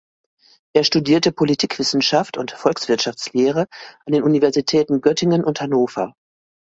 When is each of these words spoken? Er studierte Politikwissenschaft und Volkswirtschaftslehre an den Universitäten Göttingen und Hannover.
Er 0.73 0.83
studierte 0.83 1.31
Politikwissenschaft 1.31 2.35
und 2.35 2.49
Volkswirtschaftslehre 2.53 3.67
an 4.07 4.13
den 4.13 4.23
Universitäten 4.23 4.99
Göttingen 5.01 5.43
und 5.43 5.61
Hannover. 5.61 6.15